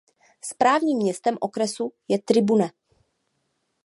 [0.43, 2.71] Správním městem okresu je Tribune.